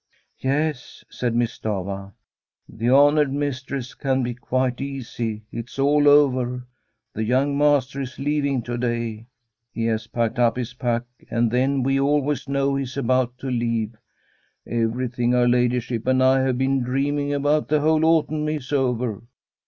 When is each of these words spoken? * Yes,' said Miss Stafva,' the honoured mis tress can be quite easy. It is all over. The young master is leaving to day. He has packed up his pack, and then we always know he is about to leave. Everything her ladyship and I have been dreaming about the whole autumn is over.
* 0.27 0.39
Yes,' 0.39 1.03
said 1.11 1.35
Miss 1.35 1.59
Stafva,' 1.59 2.13
the 2.67 2.89
honoured 2.89 3.31
mis 3.31 3.61
tress 3.61 3.93
can 3.93 4.23
be 4.23 4.33
quite 4.33 4.81
easy. 4.81 5.43
It 5.51 5.69
is 5.69 5.77
all 5.77 6.07
over. 6.07 6.65
The 7.13 7.23
young 7.23 7.55
master 7.55 8.01
is 8.01 8.17
leaving 8.17 8.63
to 8.63 8.79
day. 8.79 9.27
He 9.71 9.85
has 9.85 10.07
packed 10.07 10.39
up 10.39 10.57
his 10.57 10.73
pack, 10.73 11.03
and 11.29 11.51
then 11.51 11.83
we 11.83 11.99
always 11.99 12.49
know 12.49 12.73
he 12.73 12.81
is 12.85 12.97
about 12.97 13.37
to 13.41 13.51
leave. 13.51 13.93
Everything 14.65 15.33
her 15.33 15.47
ladyship 15.47 16.07
and 16.07 16.23
I 16.23 16.39
have 16.41 16.57
been 16.57 16.81
dreaming 16.81 17.31
about 17.31 17.67
the 17.67 17.81
whole 17.81 18.03
autumn 18.03 18.49
is 18.49 18.71
over. 18.71 19.21